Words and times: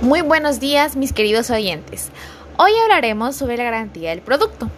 Muy 0.00 0.20
buenos 0.20 0.60
días 0.60 0.94
mis 0.94 1.12
queridos 1.12 1.50
oyentes. 1.50 2.10
Hoy 2.56 2.70
hablaremos 2.84 3.34
sobre 3.34 3.56
la 3.56 3.64
garantía 3.64 4.10
del 4.10 4.20
producto. 4.20 4.70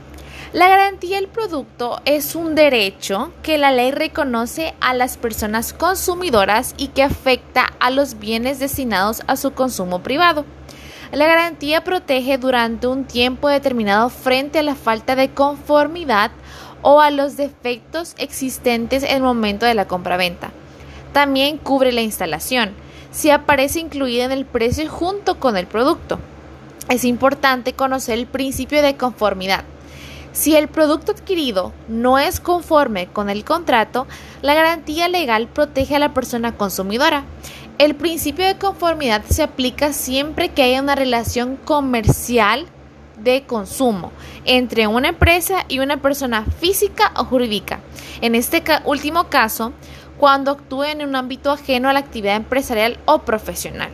La 0.54 0.66
garantía 0.66 1.16
del 1.16 1.28
producto 1.28 2.00
es 2.06 2.34
un 2.34 2.54
derecho 2.54 3.30
que 3.42 3.58
la 3.58 3.70
ley 3.70 3.90
reconoce 3.90 4.74
a 4.80 4.94
las 4.94 5.18
personas 5.18 5.74
consumidoras 5.74 6.74
y 6.78 6.88
que 6.88 7.02
afecta 7.02 7.66
a 7.80 7.90
los 7.90 8.18
bienes 8.18 8.60
destinados 8.60 9.20
a 9.26 9.36
su 9.36 9.52
consumo 9.52 10.02
privado. 10.02 10.46
La 11.12 11.26
garantía 11.26 11.84
protege 11.84 12.38
durante 12.38 12.86
un 12.86 13.04
tiempo 13.04 13.50
determinado 13.50 14.08
frente 14.08 14.60
a 14.60 14.62
la 14.62 14.74
falta 14.74 15.16
de 15.16 15.28
conformidad 15.34 16.30
o 16.80 17.02
a 17.02 17.10
los 17.10 17.36
defectos 17.36 18.14
existentes 18.16 19.02
en 19.02 19.16
el 19.16 19.22
momento 19.22 19.66
de 19.66 19.74
la 19.74 19.86
compraventa. 19.86 20.50
También 21.12 21.58
cubre 21.58 21.92
la 21.92 22.00
instalación, 22.00 22.74
si 23.10 23.30
aparece 23.30 23.80
incluida 23.80 24.24
en 24.24 24.32
el 24.32 24.44
precio 24.44 24.88
junto 24.88 25.38
con 25.38 25.56
el 25.56 25.66
producto. 25.66 26.18
Es 26.88 27.04
importante 27.04 27.72
conocer 27.72 28.18
el 28.18 28.26
principio 28.26 28.82
de 28.82 28.96
conformidad. 28.96 29.64
Si 30.32 30.54
el 30.54 30.68
producto 30.68 31.12
adquirido 31.12 31.72
no 31.88 32.18
es 32.18 32.40
conforme 32.40 33.08
con 33.08 33.30
el 33.30 33.44
contrato, 33.44 34.06
la 34.42 34.54
garantía 34.54 35.08
legal 35.08 35.48
protege 35.48 35.96
a 35.96 35.98
la 35.98 36.14
persona 36.14 36.56
consumidora. 36.56 37.24
El 37.78 37.96
principio 37.96 38.46
de 38.46 38.58
conformidad 38.58 39.24
se 39.28 39.42
aplica 39.42 39.92
siempre 39.92 40.50
que 40.50 40.62
haya 40.62 40.82
una 40.82 40.94
relación 40.94 41.56
comercial 41.56 42.66
de 43.22 43.42
consumo 43.42 44.12
entre 44.44 44.86
una 44.86 45.08
empresa 45.08 45.64
y 45.68 45.80
una 45.80 45.98
persona 45.98 46.44
física 46.60 47.12
o 47.16 47.24
jurídica. 47.24 47.80
En 48.20 48.34
este 48.34 48.62
último 48.84 49.24
caso, 49.28 49.72
cuando 50.20 50.50
actúe 50.50 50.84
en 50.84 51.02
un 51.02 51.16
ámbito 51.16 51.50
ajeno 51.50 51.88
a 51.88 51.94
la 51.94 52.00
actividad 52.00 52.36
empresarial 52.36 52.98
o 53.06 53.20
profesional. 53.20 53.88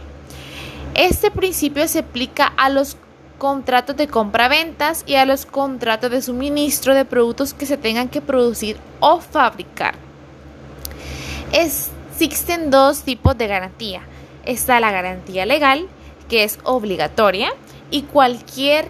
Este 0.94 1.30
principio 1.30 1.86
se 1.86 2.00
aplica 2.00 2.46
a 2.56 2.68
los 2.68 2.96
contratos 3.38 3.96
de 3.96 4.08
compra-ventas 4.08 5.04
y 5.06 5.14
a 5.14 5.24
los 5.24 5.46
contratos 5.46 6.10
de 6.10 6.20
suministro 6.20 6.96
de 6.96 7.04
productos 7.04 7.54
que 7.54 7.64
se 7.64 7.76
tengan 7.76 8.08
que 8.08 8.20
producir 8.20 8.76
o 8.98 9.20
fabricar. 9.20 9.94
Existen 11.52 12.72
dos 12.72 13.02
tipos 13.02 13.38
de 13.38 13.46
garantía. 13.46 14.00
Está 14.44 14.80
la 14.80 14.90
garantía 14.90 15.46
legal, 15.46 15.86
que 16.28 16.42
es 16.42 16.58
obligatoria, 16.64 17.52
y 17.92 18.02
cualquier 18.02 18.88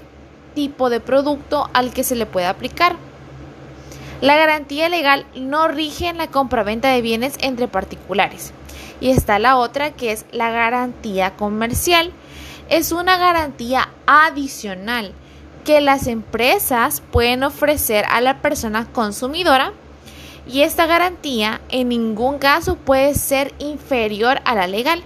tipo 0.54 0.88
de 0.88 1.00
producto 1.00 1.68
al 1.74 1.92
que 1.92 2.02
se 2.02 2.16
le 2.16 2.24
pueda 2.24 2.48
aplicar. 2.48 2.96
La 4.20 4.36
garantía 4.36 4.88
legal 4.88 5.26
no 5.34 5.68
rige 5.68 6.08
en 6.08 6.16
la 6.16 6.28
compraventa 6.28 6.88
de 6.88 7.02
bienes 7.02 7.34
entre 7.40 7.68
particulares. 7.68 8.52
Y 9.00 9.10
está 9.10 9.38
la 9.38 9.58
otra 9.58 9.90
que 9.90 10.10
es 10.12 10.24
la 10.32 10.50
garantía 10.50 11.36
comercial. 11.36 12.12
Es 12.70 12.92
una 12.92 13.18
garantía 13.18 13.90
adicional 14.06 15.12
que 15.64 15.80
las 15.80 16.06
empresas 16.06 17.02
pueden 17.10 17.42
ofrecer 17.42 18.06
a 18.08 18.20
la 18.20 18.40
persona 18.40 18.86
consumidora 18.86 19.72
y 20.48 20.62
esta 20.62 20.86
garantía 20.86 21.60
en 21.68 21.88
ningún 21.88 22.38
caso 22.38 22.76
puede 22.76 23.14
ser 23.14 23.52
inferior 23.58 24.40
a 24.44 24.54
la 24.54 24.66
legal. 24.66 25.02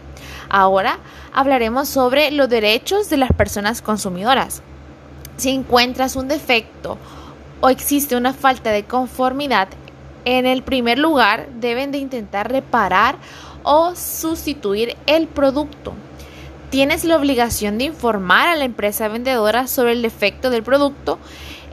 Ahora 0.50 0.98
hablaremos 1.33 1.88
sobre 1.88 2.31
los 2.31 2.48
derechos 2.48 3.08
de 3.11 3.16
las 3.16 3.33
personas 3.33 3.83
consumidoras. 3.83 4.62
Si 5.36 5.50
encuentras 5.50 6.14
un 6.16 6.28
defecto 6.28 6.98
o 7.61 7.69
existe 7.69 8.16
una 8.16 8.33
falta 8.33 8.70
de 8.70 8.84
conformidad, 8.84 9.69
en 10.25 10.47
el 10.47 10.62
primer 10.62 10.98
lugar 10.98 11.48
deben 11.61 11.92
de 11.92 11.98
intentar 11.98 12.50
reparar 12.50 13.16
o 13.62 13.94
sustituir 13.94 14.97
el 15.06 15.27
producto. 15.27 15.94
Tienes 16.70 17.05
la 17.05 17.16
obligación 17.16 17.78
de 17.78 17.84
informar 17.84 18.48
a 18.48 18.55
la 18.55 18.64
empresa 18.64 19.08
vendedora 19.08 19.66
sobre 19.66 19.92
el 19.92 20.03
defecto 20.03 20.50
del 20.50 20.62
producto 20.62 21.19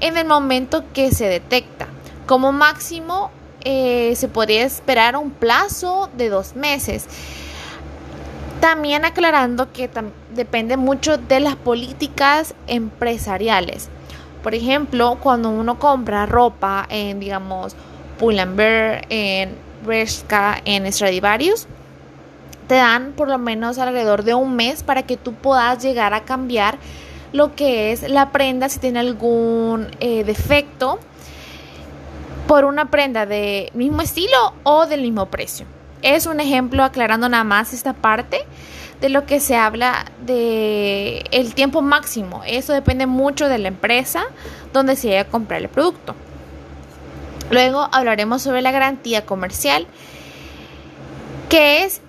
en 0.02 0.18
el 0.18 0.26
momento 0.26 0.84
que 0.94 1.12
se 1.12 1.28
detecta. 1.28 1.88
Como 2.26 2.52
máximo 2.52 3.32
eh, 3.62 4.14
se 4.16 4.28
podría 4.28 4.66
esperar 4.66 5.16
un 5.16 5.32
plazo 5.32 6.10
de 6.18 6.30
dos 6.30 6.56
meses. 6.56 7.06
También 8.60 9.06
aclarando 9.06 9.72
que 9.72 9.90
depende 10.34 10.78
mucho 10.78 11.18
de 11.18 11.42
las 11.42 11.56
políticas 11.56 12.56
empresariales. 12.66 13.90
Por 14.44 14.56
ejemplo, 14.56 15.18
cuando 15.22 15.50
uno 15.50 15.80
compra 15.80 16.26
ropa 16.26 16.86
en, 16.90 17.20
digamos, 17.20 17.76
Pull&Bear, 18.20 19.06
en 19.10 19.56
Bershka, 19.86 20.62
en 20.66 20.92
Stradivarius, 20.92 21.68
te 22.68 22.76
dan 22.76 23.14
por 23.14 23.30
lo 23.30 23.38
menos 23.38 23.78
alrededor 23.78 24.24
de 24.24 24.34
un 24.34 24.56
mes 24.56 24.84
para 24.84 25.04
que 25.04 25.18
tú 25.18 25.34
puedas 25.34 25.82
llegar 25.82 26.14
a 26.14 26.24
cambiar 26.24 26.78
lo 27.32 27.56
que 27.56 27.92
es 27.92 28.10
la 28.10 28.32
prenda 28.32 28.70
si 28.70 28.80
tiene 28.80 29.00
algún 29.00 29.88
eh, 30.00 30.24
defecto 30.24 31.00
por 32.48 32.66
una 32.66 32.90
prenda 32.90 33.26
de 33.26 33.70
mismo 33.74 34.02
estilo 34.02 34.54
o 34.64 34.86
del 34.86 35.02
mismo 35.02 35.26
precio. 35.28 35.66
Es 36.02 36.26
un 36.26 36.40
ejemplo 36.40 36.84
aclarando 36.84 37.28
nada 37.30 37.44
más 37.44 37.74
esta 37.74 37.94
parte 37.94 38.42
de 39.02 39.10
lo 39.10 39.26
que 39.26 39.40
se 39.40 39.56
habla 39.56 40.06
de 40.26 41.24
el 41.32 41.54
tiempo 41.54 41.82
máximo. 41.82 42.42
Eso 42.46 42.74
depende 42.74 43.06
mucho 43.06 43.50
de 43.50 43.58
la 43.58 43.68
empresa 43.68 44.24
donde 44.74 44.96
se 44.96 45.10
vaya 45.10 45.22
a 45.22 45.26
comprar 45.26 45.62
el 45.62 45.70
producto. 45.70 46.16
Luego 47.50 47.88
hablaremos 47.92 48.42
sobre 48.42 48.62
la 48.62 48.72
garantía 48.72 49.26
comercial, 49.26 49.88
que 51.50 51.84
es 51.84 52.02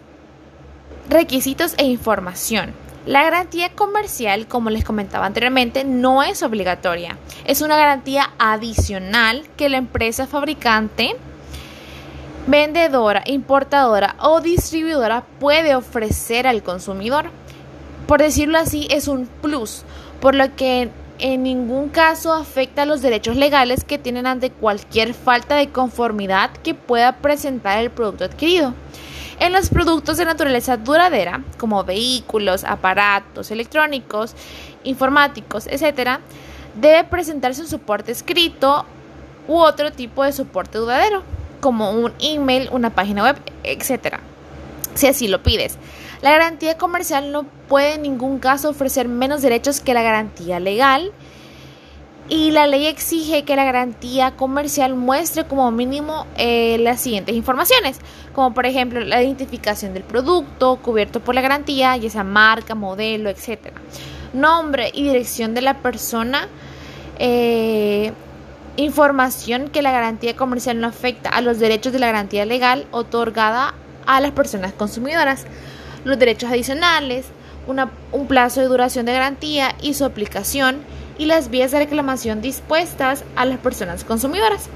requisitos 1.09 1.75
e 1.79 1.85
información. 1.85 2.73
La 3.07 3.23
garantía 3.23 3.71
comercial, 3.71 4.49
como 4.49 4.69
les 4.69 4.85
comentaba 4.85 5.25
anteriormente, 5.25 5.85
no 5.85 6.23
es 6.23 6.43
obligatoria. 6.43 7.17
Es 7.47 7.63
una 7.63 7.77
garantía 7.77 8.31
adicional 8.39 9.47
que 9.57 9.69
la 9.69 9.79
empresa 9.79 10.27
fabricante 10.27 11.17
vendedora, 12.49 13.23
importadora 13.27 14.17
o 14.21 14.41
distribuidora 14.41 15.23
puede 15.39 15.75
ofrecer 15.75 16.47
al 16.47 16.63
consumidor. 16.63 17.27
Por 18.07 18.21
decirlo 18.21 18.57
así, 18.57 18.89
es 18.91 19.07
un 19.07 19.27
plus, 19.27 19.83
por 20.21 20.35
lo 20.35 20.57
que 20.57 20.89
en 21.19 21.43
ningún 21.43 21.91
caso 21.91 22.33
afecta 22.33 22.87
los 22.87 23.03
derechos 23.03 23.37
legales 23.37 23.85
que 23.85 23.99
tienen 23.99 24.27
ante 24.27 24.51
cualquier 24.51 25.13
falta 25.13 25.57
de 25.57 25.69
conformidad 25.69 26.51
que 26.63 26.75
pueda 26.75 27.17
presentar 27.19 27.79
el 27.81 27.91
producto 27.91 28.25
adquirido. 28.25 28.73
En 29.41 29.53
los 29.53 29.69
productos 29.69 30.17
de 30.17 30.25
naturaleza 30.25 30.79
duradera, 30.79 31.43
como 31.59 31.85
vehículos, 31.85 32.65
aparatos 32.65 33.51
electrónicos, 33.51 34.35
informáticos, 34.85 35.67
etc., 35.67 36.19
debe 36.75 37.05
presentarse 37.05 37.61
un 37.61 37.69
soporte 37.69 38.11
escrito 38.11 38.87
u 39.47 39.59
otro 39.59 39.93
tipo 39.93 40.25
de 40.25 40.33
soporte 40.33 40.79
duradero 40.79 41.23
como 41.61 41.91
un 41.91 42.13
email, 42.21 42.69
una 42.73 42.91
página 42.91 43.23
web, 43.23 43.37
etcétera, 43.63 44.21
si 44.95 45.07
así 45.07 45.29
lo 45.29 45.43
pides. 45.43 45.79
La 46.21 46.31
garantía 46.31 46.77
comercial 46.77 47.31
no 47.31 47.45
puede 47.69 47.95
en 47.95 48.03
ningún 48.03 48.39
caso 48.39 48.71
ofrecer 48.71 49.09
menos 49.09 49.43
derechos 49.43 49.81
que 49.81 49.95
la 49.95 50.03
garantía 50.03 50.59
legal 50.59 51.13
y 52.29 52.51
la 52.51 52.67
ley 52.67 52.87
exige 52.87 53.45
que 53.45 53.57
la 53.57 53.65
garantía 53.65 54.33
comercial 54.33 54.95
muestre 54.95 55.47
como 55.47 55.71
mínimo 55.71 56.27
eh, 56.37 56.77
las 56.81 57.01
siguientes 57.01 57.35
informaciones, 57.35 57.99
como 58.35 58.53
por 58.53 58.67
ejemplo 58.67 59.01
la 59.01 59.23
identificación 59.23 59.95
del 59.95 60.03
producto 60.03 60.77
cubierto 60.77 61.21
por 61.21 61.35
la 61.35 61.41
garantía, 61.41 61.97
ya 61.97 62.11
sea 62.11 62.25
marca, 62.25 62.75
modelo, 62.75 63.31
etcétera, 63.31 63.77
nombre 64.35 64.91
y 64.93 65.05
dirección 65.05 65.55
de 65.55 65.63
la 65.63 65.79
persona. 65.79 66.49
Eh, 67.19 68.13
información 68.79 69.69
que 69.69 69.83
la 69.83 69.91
garantía 69.91 70.37
comercial 70.37 70.81
no 70.81 70.87
afecta 70.87 71.31
a 71.31 71.41
los 71.41 71.59
derechos 71.59 71.93
de 71.93 71.99
la 71.99 72.07
garantía 72.07 72.47
legal 72.47 72.87
otorgada 72.93 73.75
a 74.07 74.21
las 74.21 74.31
personas 74.31 74.73
consumidoras, 74.73 75.45
los 76.05 76.19
derechos 76.19 76.51
adicionales, 76.51 77.27
un 78.13 78.27
plazo 78.27 78.61
de 78.61 78.67
duración 78.67 79.05
de 79.05 79.13
garantía 79.13 79.75
y 79.83 79.95
su 79.95 80.05
aplicación 80.05 80.79
y 81.19 81.27
las 81.27 81.51
vías 81.51 81.73
de 81.73 81.81
reclamación 81.81 82.41
dispuestas 82.41 83.25
a 83.37 83.45
las 83.45 83.59
personas 83.59 84.05
consumidoras. 84.05 84.69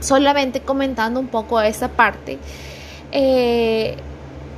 Solamente 0.00 0.60
comentando 0.60 1.20
un 1.20 1.28
poco 1.28 1.60
esta 1.60 1.88
parte, 1.88 2.38
eh, 3.12 3.96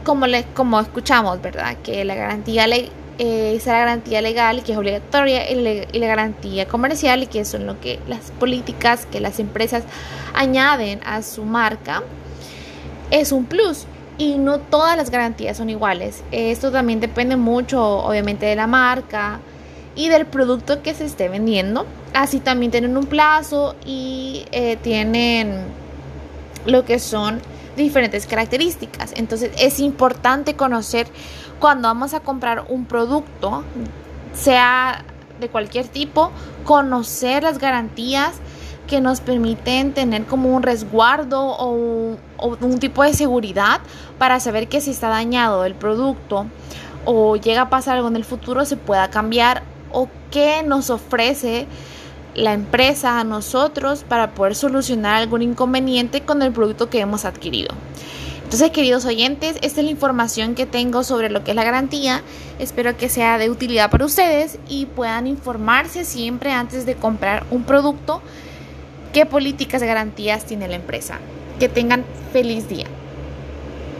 como, 0.05 0.27
le, 0.27 0.45
como 0.55 0.79
escuchamos, 0.81 1.43
¿verdad? 1.43 1.77
Que 1.83 2.05
la 2.05 2.15
garantía 2.15 2.67
legal 2.67 2.93
eh, 3.23 3.55
esa 3.55 3.73
garantía 3.73 4.23
legal 4.23 4.63
que 4.65 4.73
es 4.73 4.79
obligatoria 4.79 5.51
y, 5.51 5.87
la 5.99 6.07
garantía 6.07 6.67
comercial 6.67 7.29
que 7.29 7.45
son 7.45 7.67
lo 7.67 7.79
que 7.79 7.99
las 8.09 8.31
políticas 8.31 9.05
que 9.05 9.21
las 9.21 9.39
empresas 9.41 9.85
añaden 10.33 11.01
a 11.05 11.21
su 11.21 11.45
marca 11.45 12.03
es 13.11 13.31
un 13.33 13.45
plus 13.45 13.85
y 14.17 14.39
no 14.39 14.59
todas 14.59 14.97
las 14.97 15.11
garantías 15.11 15.59
son 15.59 15.69
iguales. 15.69 16.25
Esto 16.33 16.73
también 16.73 16.99
depende 17.01 17.37
mucho 17.37 17.83
obviamente 17.99 18.47
de 18.47 18.57
la 18.57 18.67
marca 18.67 19.41
y 19.95 20.09
del 20.09 20.25
producto 20.25 20.81
que 20.81 20.95
se 20.95 21.05
esté 21.05 21.29
vendiendo. 21.29 21.85
Así 22.15 22.41
también 22.41 22.71
tienen 22.73 22.97
un 22.97 23.05
plazo 23.05 23.77
y 23.85 24.47
eh, 24.51 24.79
tienen 24.81 25.65
lo 26.65 26.87
que 26.87 26.99
son 26.99 27.43
diferentes 27.77 28.27
características. 28.27 29.13
Entonces 29.17 29.51
es 29.59 29.79
importante 29.79 30.55
conocer 30.55 31.07
cuando 31.61 31.89
vamos 31.89 32.15
a 32.15 32.21
comprar 32.21 32.65
un 32.69 32.87
producto, 32.87 33.63
sea 34.33 35.05
de 35.39 35.49
cualquier 35.49 35.87
tipo, 35.87 36.31
conocer 36.65 37.43
las 37.43 37.59
garantías 37.59 38.33
que 38.87 39.01
nos 39.01 39.21
permiten 39.21 39.93
tener 39.93 40.25
como 40.25 40.49
un 40.49 40.63
resguardo 40.63 41.41
o 41.41 42.17
un, 42.41 42.79
tipo 42.81 43.05
de 43.05 43.15
seguridad 43.15 43.81
para 44.19 44.41
saber 44.41 44.69
que 44.69 44.81
si 44.81 44.91
está 44.91 45.09
dañado 45.09 45.65
el 45.65 45.75
producto 45.75 46.47
o 47.05 47.37
llega 47.37 47.63
a 47.63 47.71
pasar 47.71 47.97
algo 47.97 48.09
en 48.09 48.17
el 48.17 48.25
futuro 48.25 48.65
se 48.65 48.77
pueda 48.77 49.09
cambiar 49.09 49.63
o 49.93 50.09
qué 50.33 50.65
nos 50.65 50.91
ofrece 50.91 51.69
la 52.35 52.53
empresa 52.53 53.21
a 53.21 53.25
nosotros 53.25 54.05
para 54.09 54.33
poder 54.35 54.57
solucionar 54.57 55.17
algún 55.17 55.43
inconveniente 55.43 56.23
con 56.23 56.43
el 56.43 56.53
producto 56.53 56.91
que 56.91 57.01
hemos 57.01 57.25
adquirido. 57.25 57.75
Entonces, 58.51 58.73
queridos 58.73 59.05
oyentes, 59.05 59.59
esta 59.63 59.79
es 59.81 59.85
la 59.85 59.93
información 59.93 60.57
que 60.57 60.67
tengo 60.67 61.05
sobre 61.05 61.31
lo 61.31 61.45
que 61.45 61.53
es 61.53 61.55
la 61.55 61.63
garantía. 61.63 62.21
Espero 62.59 62.97
que 62.97 63.09
sea 63.09 63.39
de 63.39 63.49
utilidad 63.49 63.93
para 63.93 64.05
ustedes 64.05 64.59
y 64.69 64.87
puedan 64.87 65.29
informarse 65.29 66.05
siempre 66.05 66.51
antes 66.51 66.85
de 66.85 66.97
comprar 66.97 67.47
un 67.53 67.63
producto 67.63 68.21
qué 69.13 69.25
políticas 69.25 69.81
de 69.81 69.87
garantías 69.87 70.47
tiene 70.47 70.67
la 70.67 70.75
empresa. 70.75 71.21
Que 71.61 71.69
tengan 71.69 72.05
feliz 72.33 72.69
día. 72.69 72.87